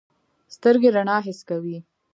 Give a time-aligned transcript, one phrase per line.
[0.55, 1.77] سترګې رڼا حس کوي.